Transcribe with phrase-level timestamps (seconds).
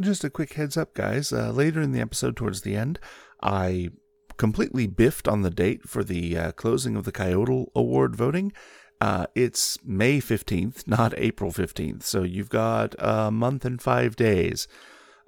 [0.00, 1.32] Just a quick heads up, guys.
[1.32, 2.98] Uh, later in the episode, towards the end,
[3.42, 3.90] I
[4.36, 8.52] completely biffed on the date for the uh, closing of the Coyote Award voting.
[9.00, 12.02] Uh, it's May 15th, not April 15th.
[12.02, 14.66] So you've got a month and five days.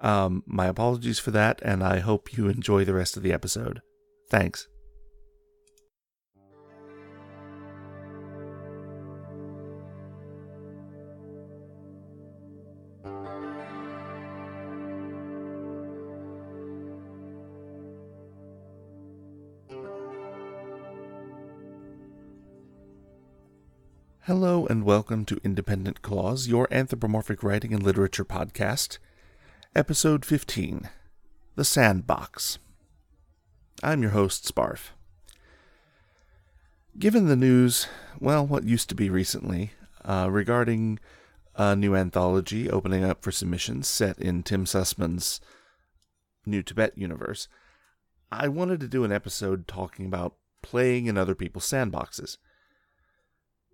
[0.01, 3.83] Um, my apologies for that, and I hope you enjoy the rest of the episode.
[4.29, 4.69] Thanks.
[24.33, 28.97] Hello and welcome to Independent Clause, your anthropomorphic writing and literature podcast,
[29.77, 30.89] episode 15
[31.55, 32.59] The Sandbox.
[33.83, 34.93] I'm your host, Sparf.
[36.99, 37.89] Given the news,
[38.21, 40.99] well, what used to be recently, uh, regarding
[41.55, 45.43] a new anthology opening up for submissions set in Tim Susman's
[46.47, 47.49] New Tibet universe,
[48.31, 52.39] I wanted to do an episode talking about playing in other people's sandboxes.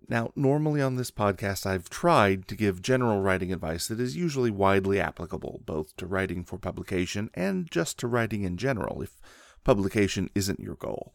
[0.07, 4.49] Now, normally on this podcast, I've tried to give general writing advice that is usually
[4.49, 9.19] widely applicable, both to writing for publication and just to writing in general, if
[9.63, 11.13] publication isn't your goal.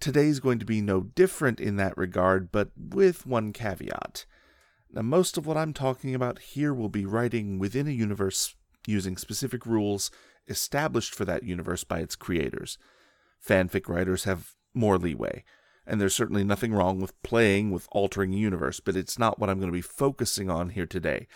[0.00, 4.24] Today's going to be no different in that regard, but with one caveat.
[4.90, 8.54] Now, most of what I'm talking about here will be writing within a universe
[8.86, 10.10] using specific rules
[10.48, 12.78] established for that universe by its creators.
[13.44, 15.44] Fanfic writers have more leeway
[15.86, 19.58] and there's certainly nothing wrong with playing with altering universe, but it's not what I'm
[19.58, 21.28] going to be focusing on here today.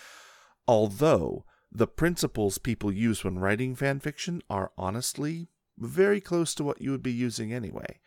[0.66, 6.82] Although the principles people use when writing fan fiction are honestly very close to what
[6.82, 8.00] you would be using anyway.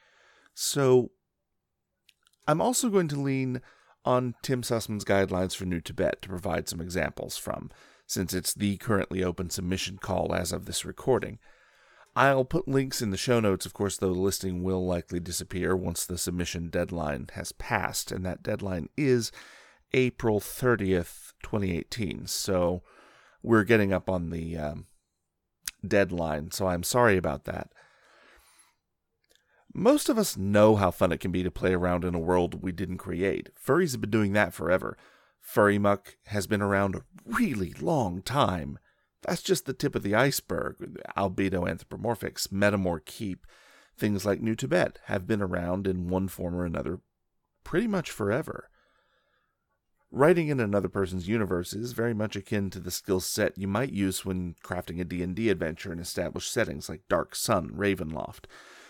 [0.54, 1.12] So
[2.48, 3.62] I'm also going to lean
[4.06, 7.72] on Tim Susman's guidelines for New Tibet to provide some examples from,
[8.06, 11.40] since it's the currently open submission call as of this recording.
[12.16, 15.76] I'll put links in the show notes, of course, though the listing will likely disappear
[15.76, 19.32] once the submission deadline has passed, and that deadline is
[19.94, 22.28] April 30th, 2018.
[22.28, 22.84] So
[23.42, 24.86] we're getting up on the um,
[25.86, 27.72] deadline, so I'm sorry about that.
[29.74, 32.62] Most of us know how fun it can be to play around in a world
[32.62, 33.50] we didn't create.
[33.56, 34.96] Furries have been doing that forever.
[35.42, 38.78] Furry Muck has been around a really long time.
[39.24, 41.02] That's just the tip of the iceberg.
[41.18, 43.48] Albedo anthropomorphics, Metamor Keep,
[43.98, 47.00] things like New Tibet have been around in one form or another
[47.64, 48.70] pretty much forever.
[50.12, 53.92] Writing in another person's universe is very much akin to the skill set you might
[53.92, 58.46] use when crafting a D&D adventure in established settings like Dark Sun, Ravenloft.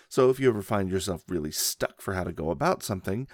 [0.09, 3.27] So if you ever find yourself really stuck for how to go about something,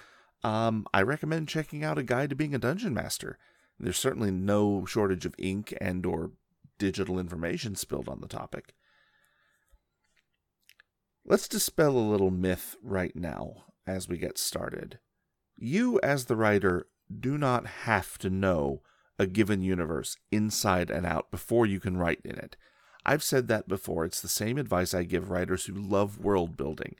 [0.44, 3.38] um, I recommend checking out a guide to being a dungeon master.
[3.78, 6.30] There's certainly no shortage of ink and or
[6.80, 8.74] digital information spilled on the topic.
[11.24, 14.98] Let's dispel a little myth right now as we get started.
[15.56, 16.86] You, as the writer,
[17.16, 18.82] do not have to know
[19.18, 22.56] a given universe inside and out before you can write in it.
[23.04, 24.06] I've said that before.
[24.06, 26.96] It's the same advice I give writers who love world building.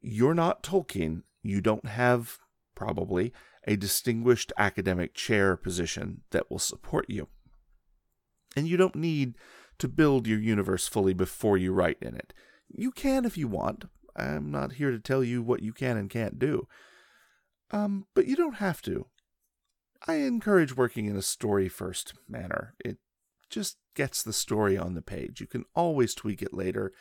[0.00, 1.22] You're not Tolkien.
[1.42, 2.38] You don't have,
[2.74, 3.32] probably,
[3.64, 7.28] a distinguished academic chair position that will support you.
[8.58, 9.36] And you don't need
[9.78, 12.34] to build your universe fully before you write in it.
[12.68, 13.84] You can if you want.
[14.16, 16.66] I'm not here to tell you what you can and can't do.
[17.70, 19.06] Um, but you don't have to.
[20.08, 22.74] I encourage working in a story first manner.
[22.84, 22.98] It
[23.48, 25.40] just gets the story on the page.
[25.40, 26.92] You can always tweak it later,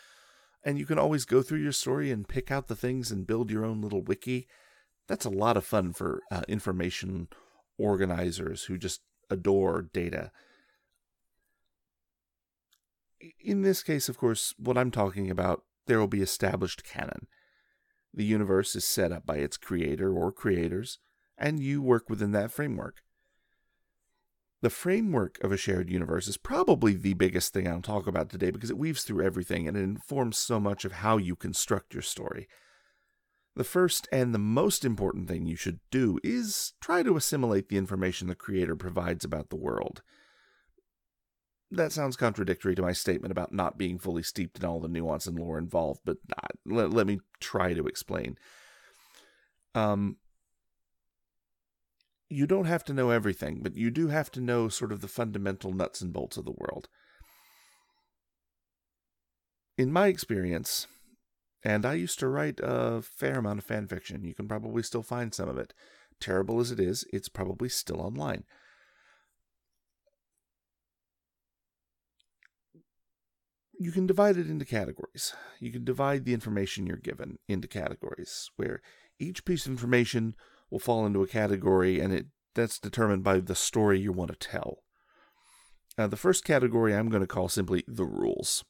[0.63, 3.49] and you can always go through your story and pick out the things and build
[3.49, 4.47] your own little wiki.
[5.07, 7.29] That's a lot of fun for uh, information
[7.79, 9.01] organizers who just
[9.31, 10.31] adore data
[13.39, 17.27] in this case, of course, what I'm talking about, there will be established canon.
[18.13, 20.99] The universe is set up by its creator or creators,
[21.37, 23.03] and you work within that framework.
[24.61, 28.49] The framework of a shared universe is probably the biggest thing I'll talk about today
[28.49, 32.01] because it weaves through everything and it informs so much of how you construct your
[32.01, 32.47] story.
[33.55, 37.77] The first and the most important thing you should do is try to assimilate the
[37.77, 40.01] information the creator provides about the world
[41.71, 45.27] that sounds contradictory to my statement about not being fully steeped in all the nuance
[45.27, 46.17] and lore involved, but
[46.65, 48.37] let, let me try to explain.
[49.75, 50.17] Um,
[52.29, 55.07] you don't have to know everything, but you do have to know sort of the
[55.07, 56.87] fundamental nuts and bolts of the world.
[59.77, 60.87] In my experience,
[61.63, 65.03] and I used to write a fair amount of fan fiction, you can probably still
[65.03, 65.73] find some of it.
[66.19, 68.43] Terrible as it is, it's probably still online.
[73.79, 75.33] You can divide it into categories.
[75.59, 78.81] You can divide the information you're given into categories where
[79.19, 80.35] each piece of information
[80.69, 84.47] will fall into a category and it that's determined by the story you want to
[84.47, 84.79] tell.
[85.97, 88.65] Now, the first category I'm going to call simply the rules.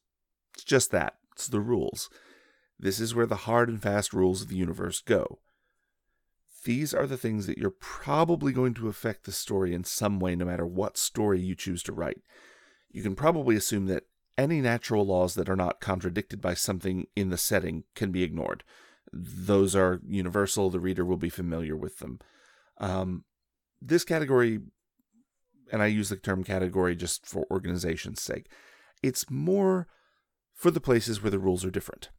[0.54, 1.16] It's just that.
[1.34, 2.10] It's the rules.
[2.78, 5.40] This is where the hard and fast rules of the universe go.
[6.66, 10.36] These are the things that you're probably going to affect the story in some way,
[10.36, 12.22] no matter what story you choose to write.
[12.90, 14.04] You can probably assume that
[14.38, 18.64] any natural laws that are not contradicted by something in the setting can be ignored.
[19.12, 22.20] Those are universal, the reader will be familiar with them.
[22.78, 23.24] Um,
[23.82, 24.60] this category,
[25.72, 28.48] and I use the term category just for organization's sake,
[29.02, 29.88] it's more
[30.54, 32.10] for the places where the rules are different.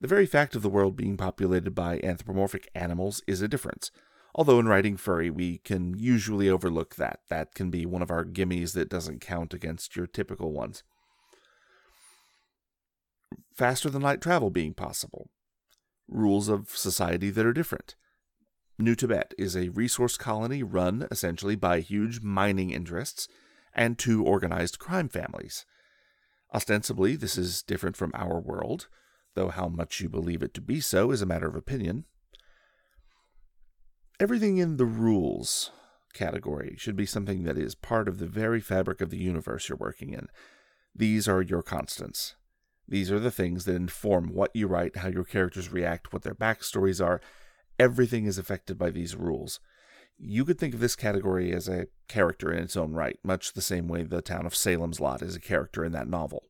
[0.00, 3.90] The very fact of the world being populated by anthropomorphic animals is a difference.
[4.34, 7.20] Although in writing furry, we can usually overlook that.
[7.28, 10.82] That can be one of our gimmies that doesn't count against your typical ones.
[13.54, 15.28] Faster than light travel being possible.
[16.08, 17.94] Rules of society that are different.
[18.78, 23.28] New Tibet is a resource colony run essentially by huge mining interests
[23.74, 25.66] and two organized crime families.
[26.54, 28.88] Ostensibly, this is different from our world,
[29.34, 32.04] though how much you believe it to be so is a matter of opinion.
[34.22, 35.72] Everything in the rules
[36.14, 39.76] category should be something that is part of the very fabric of the universe you're
[39.76, 40.28] working in.
[40.94, 42.36] These are your constants.
[42.86, 46.36] These are the things that inform what you write, how your characters react, what their
[46.36, 47.20] backstories are.
[47.80, 49.58] Everything is affected by these rules.
[50.16, 53.60] You could think of this category as a character in its own right, much the
[53.60, 56.44] same way the town of Salem's Lot is a character in that novel.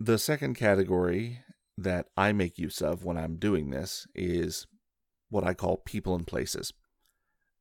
[0.00, 1.43] The second category
[1.76, 4.66] that I make use of when I'm doing this is
[5.28, 6.72] what I call people and places.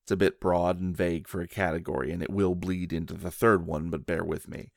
[0.04, 3.32] It's a bit broad and vague for a category, and it will bleed into the
[3.32, 4.72] third one, but bear with me.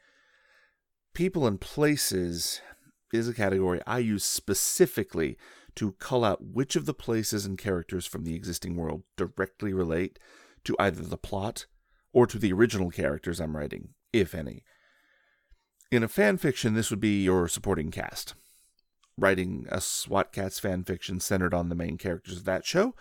[1.15, 2.61] People and places
[3.13, 5.37] is a category I use specifically
[5.75, 10.19] to cull out which of the places and characters from the existing world directly relate
[10.65, 11.67] to either the plot
[12.13, 14.65] or to the original characters I'm writing, if any.
[15.91, 18.35] In a fan fiction, this would be your supporting cast
[19.19, 22.95] writing a SWAT Kats fan fiction centered on the main characters of that show.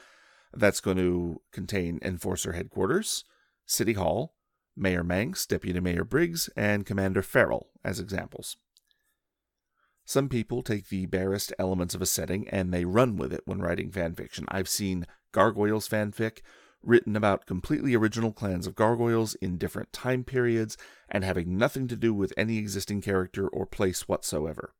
[0.54, 3.26] That's going to contain Enforcer Headquarters,
[3.66, 4.36] City Hall,
[4.76, 8.58] Mayor Manx, Deputy Mayor Briggs, and Commander Feral as examples.
[10.06, 13.62] Some people take the barest elements of a setting and they run with it when
[13.62, 14.46] writing fanfiction.
[14.50, 16.40] I've seen Gargoyles fanfic
[16.84, 20.78] written about completely original clans of gargoyles in different time periods
[21.10, 24.74] and having nothing to do with any existing character or place whatsoever.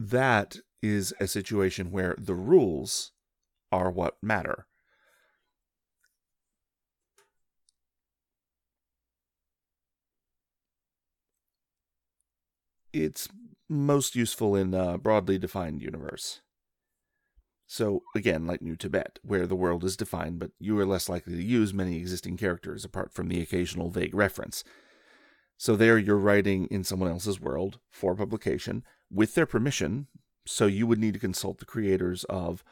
[0.00, 3.12] That is a situation where the rules
[3.70, 4.66] are what matter.
[12.92, 13.28] It's
[13.68, 16.40] most useful in a broadly defined universe.
[17.66, 21.36] So, again, like New Tibet, where the world is defined, but you are less likely
[21.36, 24.64] to use many existing characters apart from the occasional vague reference.
[25.56, 30.06] So, there you're writing in someone else's world for publication, with their permission.
[30.46, 32.64] So you would need to consult the creators of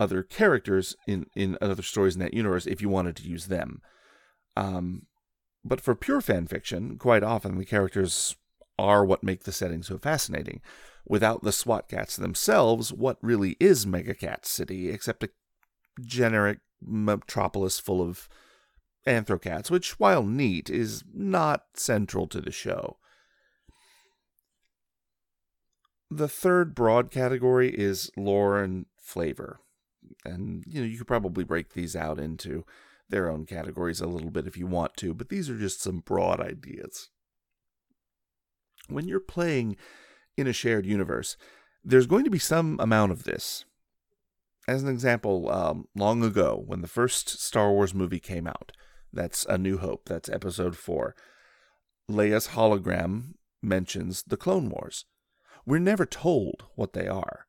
[0.00, 3.82] other characters in, in other stories in that universe if you wanted to use them.
[4.56, 5.06] Um,
[5.64, 8.36] but for pure fan fiction, quite often the characters
[8.78, 10.60] are what make the setting so fascinating.
[11.06, 15.30] Without the SWAT Kats themselves, what really is MegaKat City except a
[16.00, 18.28] generic metropolis full of
[19.06, 22.98] anthro-cats, which, while neat, is not central to the show.
[26.10, 29.60] The third broad category is lore and flavor.
[30.24, 32.64] And you know, you could probably break these out into
[33.08, 36.00] their own categories a little bit if you want to, but these are just some
[36.00, 37.10] broad ideas.
[38.88, 39.76] When you're playing
[40.36, 41.36] in a shared universe,
[41.84, 43.64] there's going to be some amount of this.
[44.66, 48.72] As an example, um, long ago, when the first Star Wars movie came out,
[49.12, 51.14] that's A New Hope, that's episode 4,
[52.10, 55.06] Leia's hologram mentions the Clone Wars.
[55.68, 57.44] We're never told what they are.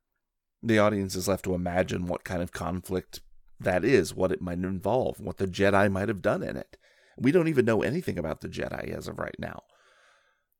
[0.61, 3.21] The audience is left to imagine what kind of conflict
[3.61, 6.75] that is, what it might involve, what the Jedi might have done in it.
[7.17, 9.61] We don't even know anything about the Jedi as of right now.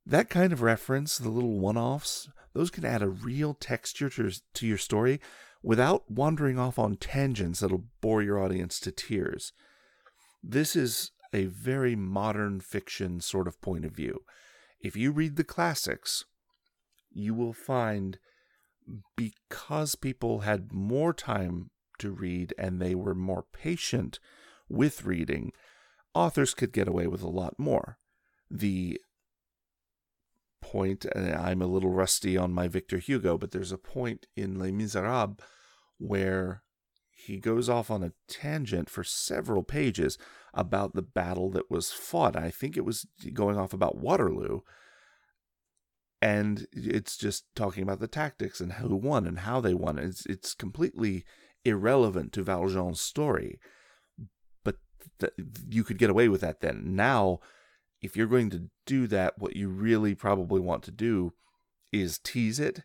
[0.05, 4.31] That kind of reference, the little one offs, those can add a real texture to,
[4.53, 5.19] to your story
[5.61, 9.51] without wandering off on tangents that'll bore your audience to tears.
[10.41, 14.21] This is a very modern fiction sort of point of view.
[14.79, 16.23] If you read the classics,
[17.11, 18.19] you will find
[19.15, 24.19] because people had more time to read and they were more patient
[24.67, 25.51] with reading,
[26.13, 27.97] authors could get away with a lot more.
[28.49, 28.99] The
[30.61, 34.59] point, and I'm a little rusty on my Victor Hugo, but there's a point in
[34.59, 35.37] Les Miserables
[35.97, 36.63] where
[37.11, 40.17] he goes off on a tangent for several pages
[40.53, 42.35] about the battle that was fought.
[42.35, 44.61] I think it was going off about Waterloo.
[46.21, 49.97] And it's just talking about the tactics and who won and how they won.
[49.97, 51.23] It's it's completely
[51.63, 53.59] irrelevant to Valjean's story.
[54.63, 54.77] But
[55.19, 55.33] th-
[55.69, 56.95] you could get away with that then.
[56.95, 57.39] Now,
[58.01, 61.33] if you're going to do that, what you really probably want to do
[61.91, 62.83] is tease it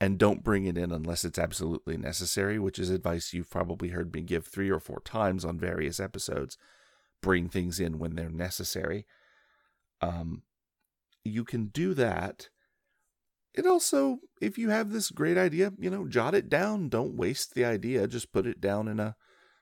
[0.00, 4.12] and don't bring it in unless it's absolutely necessary, which is advice you've probably heard
[4.12, 6.58] me give three or four times on various episodes.
[7.22, 9.06] Bring things in when they're necessary.
[10.00, 10.42] Um,
[11.24, 12.48] you can do that.
[13.54, 16.88] It also, if you have this great idea, you know, jot it down.
[16.88, 18.08] Don't waste the idea.
[18.08, 19.16] Just put it down in a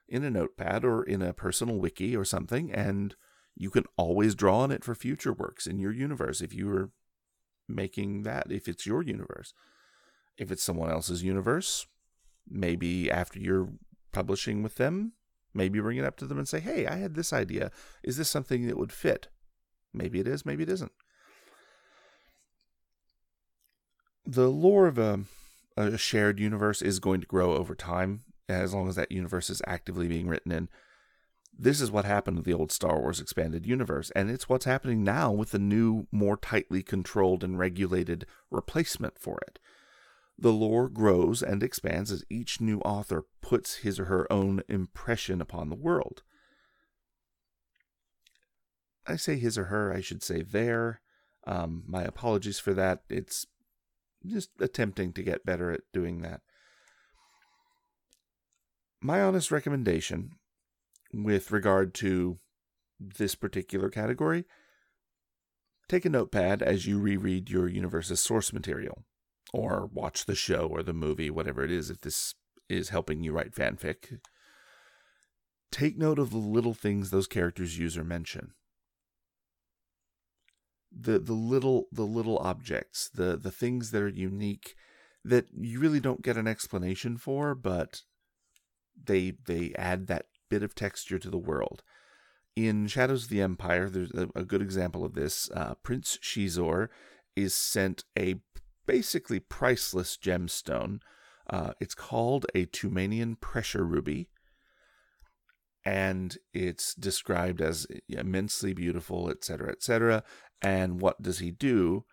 [0.09, 3.15] in a notepad or in a personal wiki or something, and
[3.55, 6.91] you can always draw on it for future works in your universe if you are
[7.67, 9.53] making that, if it's your universe.
[10.37, 11.87] If it's someone else's universe,
[12.49, 13.69] maybe after you're
[14.11, 15.13] publishing with them,
[15.53, 17.71] maybe bring it up to them and say, hey, I had this idea.
[18.03, 19.29] Is this something that would fit?
[19.93, 20.91] Maybe it is, maybe it isn't.
[24.25, 25.25] The lore of a,
[25.75, 29.61] a shared universe is going to grow over time as long as that universe is
[29.67, 30.69] actively being written in.
[31.57, 35.03] This is what happened to the old Star Wars expanded universe, and it's what's happening
[35.03, 39.59] now with the new, more tightly controlled and regulated replacement for it.
[40.37, 45.41] The lore grows and expands as each new author puts his or her own impression
[45.41, 46.23] upon the world.
[49.05, 51.01] I say his or her, I should say their.
[51.45, 53.03] Um, my apologies for that.
[53.09, 53.45] It's
[54.25, 56.41] just attempting to get better at doing that.
[59.01, 60.31] My honest recommendation
[61.13, 62.39] with regard to
[62.99, 64.45] this particular category,
[65.89, 69.03] take a notepad as you reread your universe's source material,
[69.53, 72.35] or watch the show or the movie, whatever it is, if this
[72.69, 74.19] is helping you write fanfic.
[75.71, 78.53] Take note of the little things those characters use or mention.
[80.95, 84.75] The the little the little objects, the the things that are unique
[85.25, 88.01] that you really don't get an explanation for, but
[89.01, 91.81] they they add that bit of texture to the world.
[92.55, 95.49] In Shadows of the Empire, there's a, a good example of this.
[95.51, 96.89] Uh, Prince Xizor
[97.35, 98.35] is sent a
[98.85, 100.99] basically priceless gemstone.
[101.49, 104.29] Uh, it's called a Tumanian pressure ruby,
[105.85, 110.23] and it's described as eh, immensely beautiful, etc., etc.
[110.61, 112.05] And what does he do?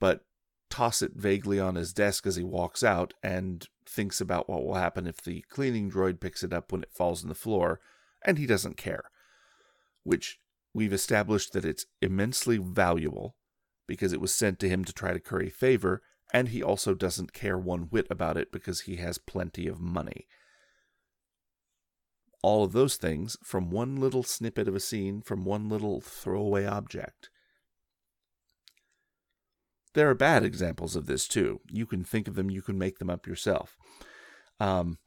[0.00, 0.24] But
[0.70, 4.74] toss it vaguely on his desk as he walks out and thinks about what will
[4.74, 7.80] happen if the cleaning droid picks it up when it falls on the floor,
[8.24, 9.04] and he doesn't care.
[10.02, 10.38] Which
[10.74, 13.36] we've established that it's immensely valuable
[13.86, 16.02] because it was sent to him to try to curry favor,
[16.32, 20.26] and he also doesn't care one whit about it because he has plenty of money.
[22.44, 26.66] All of those things from one little snippet of a scene, from one little throwaway
[26.66, 27.30] object.
[29.94, 31.62] There are bad examples of this too.
[31.70, 33.78] You can think of them, you can make them up yourself.
[34.60, 34.98] Um,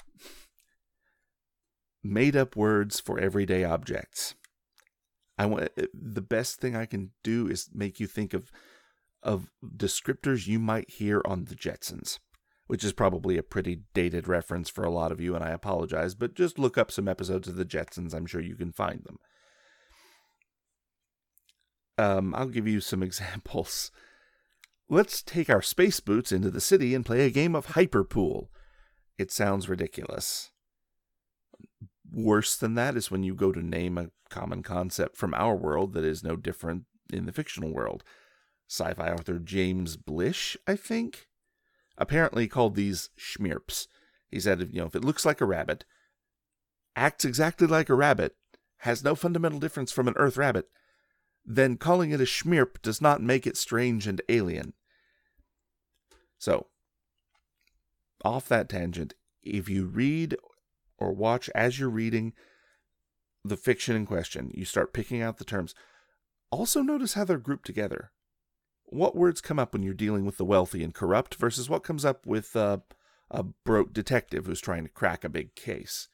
[2.03, 4.33] made up words for everyday objects.
[5.37, 8.51] I want the best thing I can do is make you think of
[9.21, 12.17] of descriptors you might hear on the Jetsons,
[12.67, 16.13] which is probably a pretty dated reference for a lot of you, and I apologize,
[16.15, 18.13] but just look up some episodes of the Jetsons.
[18.13, 19.17] I'm sure you can find them.
[21.97, 23.91] Um, I'll give you some examples.
[24.89, 28.47] Let's take our space boots into the city and play a game of hyperpool.
[29.17, 30.51] It sounds ridiculous.
[32.09, 35.93] Worse than that is when you go to name a common concept from our world
[35.93, 38.03] that is no different in the fictional world.
[38.69, 41.27] Sci fi author James Blish, I think,
[41.97, 43.87] apparently called these smeerps.
[44.29, 45.85] He said, you know, if it looks like a rabbit,
[46.95, 48.35] acts exactly like a rabbit,
[48.79, 50.67] has no fundamental difference from an earth rabbit,
[51.45, 54.73] then calling it a smeerp does not make it strange and alien.
[56.37, 56.67] So,
[58.23, 60.35] off that tangent, if you read
[60.97, 62.33] or watch as you're reading
[63.43, 65.73] the fiction in question, you start picking out the terms.
[66.51, 68.11] Also, notice how they're grouped together.
[68.89, 72.05] What words come up when you're dealing with the wealthy and corrupt versus what comes
[72.05, 72.81] up with a
[73.63, 76.07] broke detective who's trying to crack a big case?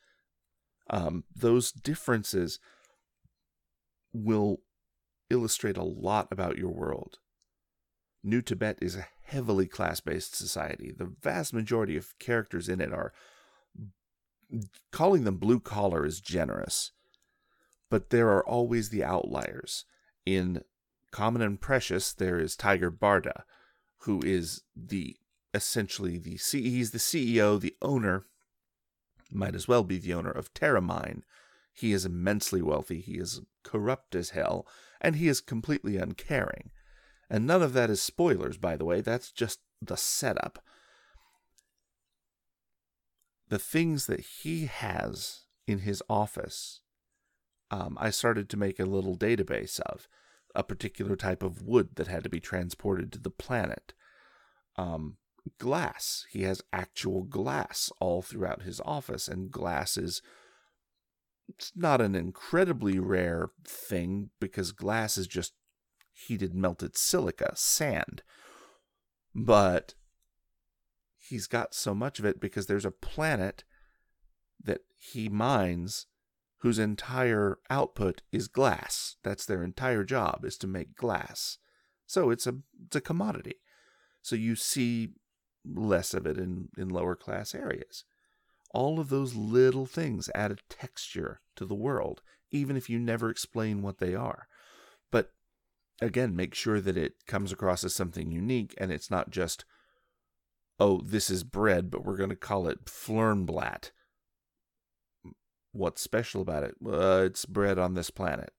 [0.89, 2.59] Um, those differences
[4.11, 4.57] will
[5.29, 7.19] illustrate a lot about your world.
[8.23, 10.91] New Tibet is a heavily class based society.
[10.95, 13.13] The vast majority of characters in it are
[14.91, 16.91] calling them blue collar is generous.
[17.93, 19.85] but there are always the outliers.
[20.25, 20.63] In
[21.13, 23.43] Common and Precious, there is Tiger Barda,
[23.99, 25.15] who is the
[25.53, 28.25] essentially the C- he's the CEO, the owner,
[29.31, 31.21] might as well be the owner of Terramine.
[31.71, 34.65] He is immensely wealthy, he is corrupt as hell,
[34.99, 36.71] and he is completely uncaring.
[37.29, 40.63] And none of that is spoilers, by the way, that's just the setup.
[43.49, 46.81] The things that he has in his office,
[47.69, 50.07] um, I started to make a little database of
[50.55, 53.93] a particular type of wood that had to be transported to the planet.
[54.75, 55.17] Um,
[55.57, 56.25] glass.
[56.31, 60.21] He has actual glass all throughout his office, and glass is
[61.49, 65.53] it's not an incredibly rare thing because glass is just
[66.13, 68.23] heated melted silica, sand.
[69.35, 69.95] But
[71.17, 73.63] he's got so much of it because there's a planet
[74.63, 76.05] that he mines
[76.63, 79.17] whose entire output is glass.
[79.21, 81.57] That's their entire job is to make glass.
[82.07, 82.55] So it's a
[82.85, 83.57] it's a commodity.
[84.21, 85.09] So you see
[85.65, 88.05] less of it in, in lower class areas.
[88.73, 93.29] All of those little things add a texture to the world, even if you never
[93.29, 94.47] explain what they are.
[95.11, 95.31] But
[96.01, 99.65] again, make sure that it comes across as something unique and it's not just,
[100.79, 103.91] oh, this is bread, but we're going to call it Flernblatt.
[105.73, 106.75] What's special about it?
[106.85, 108.53] Uh, it's bred on this planet.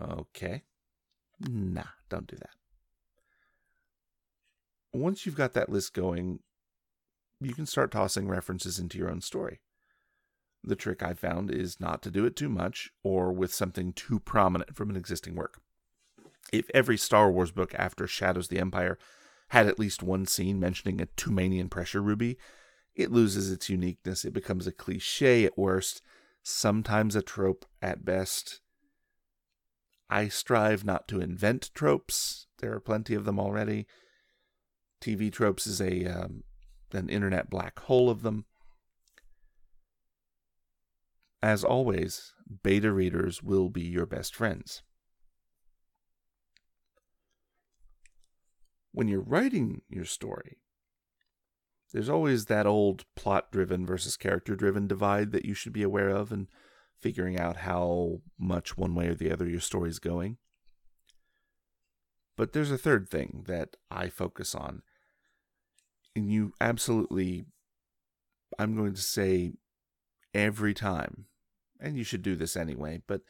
[0.00, 0.62] Okay.
[1.40, 2.50] Nah, don't do that.
[4.92, 6.38] Once you've got that list going,
[7.40, 9.60] you can start tossing references into your own story.
[10.62, 14.20] The trick I found is not to do it too much or with something too
[14.20, 15.60] prominent from an existing work.
[16.52, 18.98] If every Star Wars book after Shadows of the Empire
[19.48, 22.38] had at least one scene mentioning a Tumanian pressure ruby,
[22.94, 24.24] it loses its uniqueness.
[24.24, 26.02] It becomes a cliche at worst,
[26.42, 28.60] sometimes a trope at best.
[30.10, 32.46] I strive not to invent tropes.
[32.58, 33.86] There are plenty of them already.
[35.00, 36.44] TV tropes is a um,
[36.92, 38.44] an internet black hole of them.
[41.42, 44.82] As always, beta readers will be your best friends.
[48.92, 50.58] When you're writing your story,
[51.92, 56.08] there's always that old plot driven versus character driven divide that you should be aware
[56.08, 56.48] of and
[56.98, 60.38] figuring out how much one way or the other your story is going.
[62.36, 64.82] But there's a third thing that I focus on,
[66.16, 67.44] and you absolutely,
[68.58, 69.52] I'm going to say
[70.32, 71.26] every time,
[71.78, 73.20] and you should do this anyway, but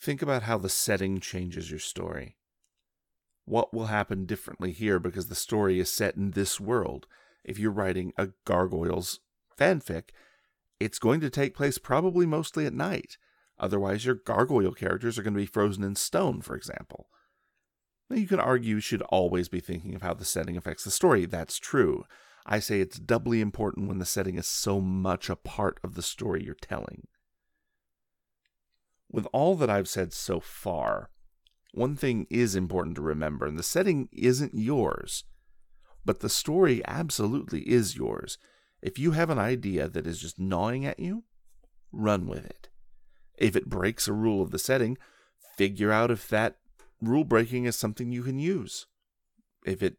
[0.00, 2.36] think about how the setting changes your story.
[3.46, 7.06] What will happen differently here because the story is set in this world?
[7.44, 9.20] If you're writing a Gargoyles
[9.58, 10.10] fanfic,
[10.78, 13.18] it's going to take place probably mostly at night.
[13.58, 17.08] Otherwise, your gargoyle characters are going to be frozen in stone, for example.
[18.08, 20.90] Now, you can argue you should always be thinking of how the setting affects the
[20.90, 21.26] story.
[21.26, 22.04] That's true.
[22.46, 26.02] I say it's doubly important when the setting is so much a part of the
[26.02, 27.06] story you're telling.
[29.12, 31.10] With all that I've said so far,
[31.72, 35.24] one thing is important to remember, and the setting isn't yours,
[36.04, 38.38] but the story absolutely is yours.
[38.82, 41.24] If you have an idea that is just gnawing at you,
[41.92, 42.68] run with it.
[43.36, 44.96] If it breaks a rule of the setting,
[45.56, 46.56] figure out if that
[47.00, 48.86] rule breaking is something you can use.
[49.64, 49.96] If it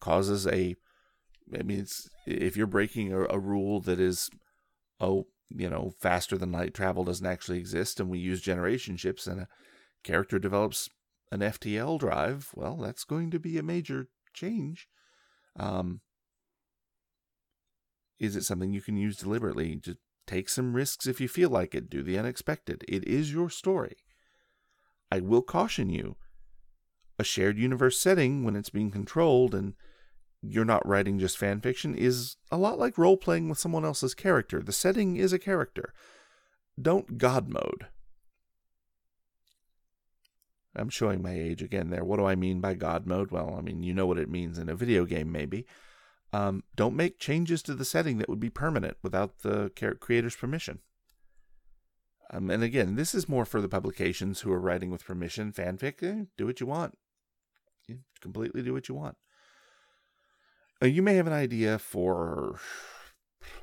[0.00, 0.76] causes a,
[1.58, 1.86] I mean,
[2.26, 4.30] if you're breaking a, a rule that is,
[5.00, 9.26] oh, you know, faster than light travel doesn't actually exist and we use generation ships
[9.26, 9.48] and a
[10.04, 10.88] character develops
[11.32, 14.88] an FTL drive, well, that's going to be a major change.
[15.58, 16.00] Um,
[18.18, 19.76] is it something you can use deliberately?
[19.76, 21.90] Just take some risks if you feel like it.
[21.90, 22.84] Do the unexpected.
[22.86, 23.96] It is your story.
[25.10, 26.16] I will caution you
[27.18, 29.74] a shared universe setting, when it's being controlled and
[30.42, 34.14] you're not writing just fan fiction, is a lot like role playing with someone else's
[34.14, 34.62] character.
[34.62, 35.92] The setting is a character.
[36.80, 37.88] Don't God mode.
[40.76, 42.04] I'm showing my age again there.
[42.04, 43.30] What do I mean by God mode?
[43.30, 45.66] Well, I mean, you know what it means in a video game, maybe.
[46.32, 50.78] Um, don't make changes to the setting that would be permanent without the creator's permission.
[52.32, 55.52] Um, and again, this is more for the publications who are writing with permission.
[55.52, 56.96] Fanfic, eh, do what you want.
[57.88, 59.16] You completely do what you want.
[60.80, 62.60] Uh, you may have an idea for,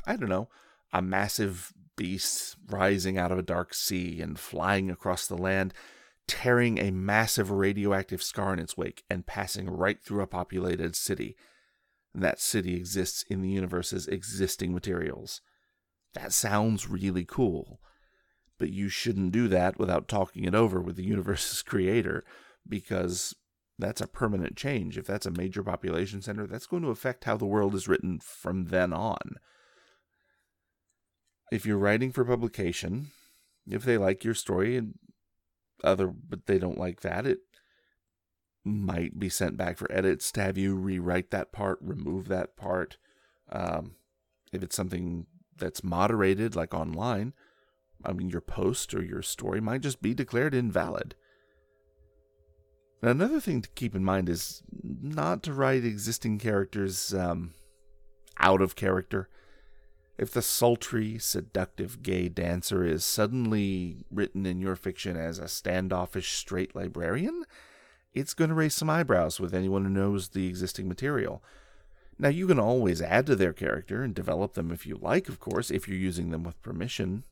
[0.05, 0.49] I don't know,
[0.91, 5.73] a massive beast rising out of a dark sea and flying across the land,
[6.27, 11.35] tearing a massive radioactive scar in its wake and passing right through a populated city.
[12.13, 15.41] And that city exists in the universe's existing materials.
[16.13, 17.79] That sounds really cool
[18.57, 22.23] but you shouldn't do that without talking it over with the universe's creator
[22.67, 23.35] because
[23.79, 24.97] that's a permanent change.
[24.97, 28.19] If that's a major population center, that's going to affect how the world is written
[28.19, 29.35] from then on.
[31.51, 33.11] If you're writing for publication,
[33.67, 34.95] if they like your story and
[35.83, 37.39] other but they don't like that, it
[38.63, 42.97] might be sent back for edits to have you rewrite that part, remove that part.
[43.49, 43.95] Um,
[44.51, 45.25] if it's something
[45.57, 47.33] that's moderated, like online,
[48.03, 51.15] I mean, your post or your story might just be declared invalid.
[53.01, 57.53] Now, another thing to keep in mind is not to write existing characters um,
[58.39, 59.29] out of character.
[60.17, 66.31] If the sultry, seductive gay dancer is suddenly written in your fiction as a standoffish
[66.31, 67.43] straight librarian,
[68.13, 71.43] it's going to raise some eyebrows with anyone who knows the existing material.
[72.17, 75.39] Now, you can always add to their character and develop them if you like, of
[75.39, 77.23] course, if you're using them with permission.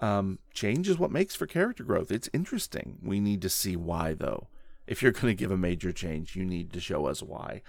[0.00, 2.10] Um, change is what makes for character growth.
[2.10, 2.98] It's interesting.
[3.00, 4.48] We need to see why, though.
[4.88, 7.62] If you're going to give a major change, you need to show us why.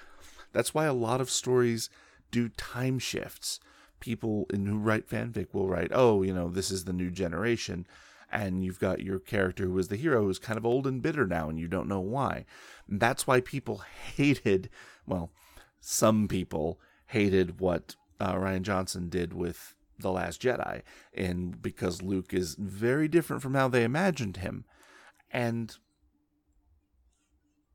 [0.52, 1.92] That's why a lot of stories
[2.32, 3.60] do time shifts.
[4.00, 7.86] People in who write fanfic will write, "Oh, you know, this is the new generation,"
[8.32, 11.26] and you've got your character who is the hero who's kind of old and bitter
[11.26, 12.46] now, and you don't know why.
[12.88, 13.84] And that's why people
[14.16, 14.70] hated,
[15.06, 15.32] well,
[15.80, 20.82] some people hated what uh, Rian Johnson did with the Last Jedi,
[21.14, 24.66] and because Luke is very different from how they imagined him,
[25.32, 25.76] and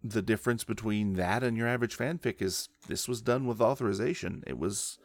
[0.03, 4.43] the difference between that and your average fanfic is this was done with authorization.
[4.47, 4.99] It was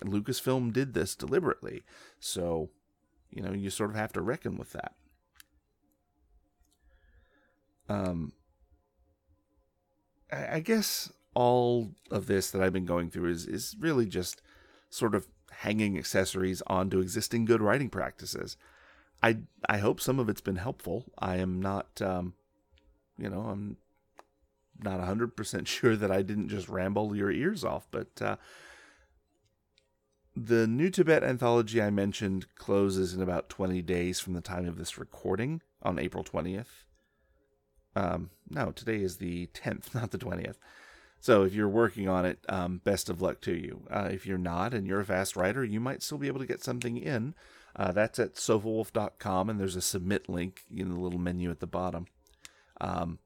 [0.00, 1.82] Lucasfilm did this deliberately.
[2.20, 2.70] So,
[3.30, 4.94] you know, you sort of have to reckon with that.
[7.88, 8.32] Um
[10.30, 14.42] I, I guess all of this that I've been going through is is really just
[14.90, 18.56] sort of hanging accessories onto existing good writing practices.
[19.22, 21.06] I I hope some of it's been helpful.
[21.18, 22.34] I am not um
[23.18, 23.76] you know, I'm
[24.82, 28.36] not 100% sure that I didn't just ramble your ears off, but uh,
[30.34, 34.78] the New Tibet anthology I mentioned closes in about 20 days from the time of
[34.78, 36.86] this recording on April 20th.
[37.94, 40.56] Um, no, today is the 10th, not the 20th.
[41.20, 43.86] So if you're working on it, um, best of luck to you.
[43.90, 46.46] Uh, if you're not and you're a fast writer, you might still be able to
[46.46, 47.34] get something in.
[47.76, 51.66] Uh, that's at sofawolf.com, and there's a submit link in the little menu at the
[51.66, 52.06] bottom.
[52.80, 53.18] Um,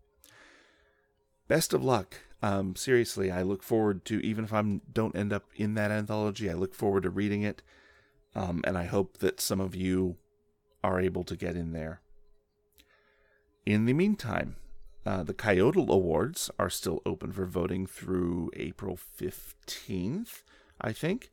[1.49, 2.17] best of luck.
[2.43, 6.51] Um, seriously, I look forward to even if I don't end up in that anthology,
[6.51, 7.63] I look forward to reading it,
[8.35, 10.17] um, and I hope that some of you
[10.85, 12.01] are able to get in there.
[13.65, 14.57] In the meantime,
[15.05, 20.43] uh, the Coyote Awards are still open for voting through April 15th,
[20.81, 21.31] I think.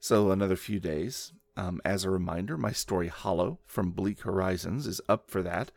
[0.00, 1.32] So, another few days.
[1.56, 5.70] Um, as a reminder, my story Hollow from Bleak Horizons is up for that.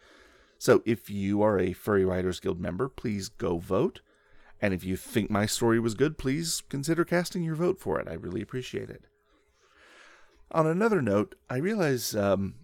[0.60, 4.02] So if you are a Furry Writers Guild member, please go vote.
[4.62, 8.08] And if you think my story was good, please consider casting your vote for it.
[8.08, 9.06] I really appreciate it.
[10.52, 12.56] On another note, I realize um,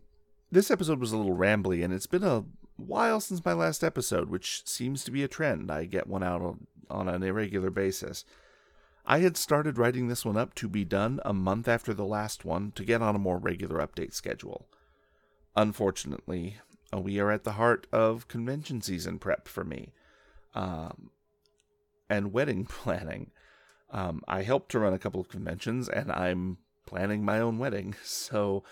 [0.52, 2.44] this episode was a little rambly, and it's been a
[2.78, 5.72] while since my last episode, which seems to be a trend.
[5.72, 8.26] I get one out on, on an irregular basis.
[9.06, 12.44] I had started writing this one up to be done a month after the last
[12.44, 14.68] one to get on a more regular update schedule.
[15.56, 16.58] Unfortunately,
[16.94, 19.94] we are at the heart of convention season prep for me
[20.56, 21.12] um,
[22.10, 23.32] and wedding planning.
[23.92, 27.96] Um, I helped to run a couple of conventions and I'm planning my own wedding.
[28.04, 28.64] So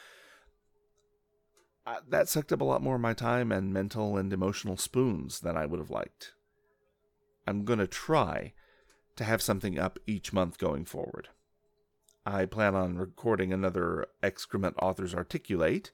[1.86, 5.42] uh, that sucked up a lot more of my time and mental and emotional spoons
[5.42, 6.34] than I would have liked.
[7.46, 8.54] I'm going to try
[9.18, 11.30] to have something up each month going forward.
[12.26, 15.92] I plan on recording another Excrement Authors Articulate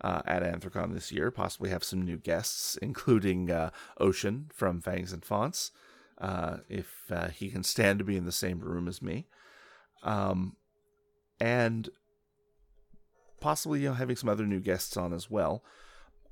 [0.00, 1.30] uh, at Anthrocon this year.
[1.30, 5.70] Possibly have some new guests, including uh, Ocean from Fangs and Fonts,
[6.18, 9.26] uh, if uh, he can stand to be in the same room as me.
[10.02, 10.56] Um,
[11.40, 11.88] and
[13.40, 15.62] possibly you know having some other new guests on as well.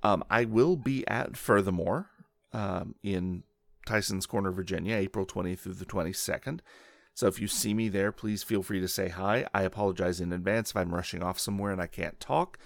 [0.03, 2.11] Um, I will be at Furthermore
[2.53, 3.43] um, in
[3.87, 6.61] Tyson's Corner, Virginia, April 20th through the 22nd.
[7.15, 9.47] So if you see me there, please feel free to say hi.
[9.55, 12.59] I apologize in advance if I'm rushing off somewhere and I can't talk.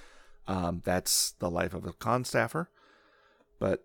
[0.46, 2.70] Um, that's the life of a con staffer.
[3.58, 3.84] But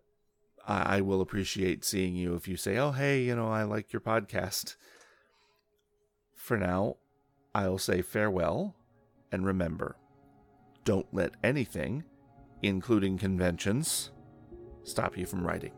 [0.66, 4.00] I will appreciate seeing you if you say, oh, hey, you know, I like your
[4.00, 4.76] podcast.
[6.36, 6.98] For now,
[7.54, 8.76] I'll say farewell
[9.32, 9.98] and remember
[10.86, 12.04] don't let anything,
[12.62, 14.12] including conventions,
[14.84, 15.72] stop you from writing.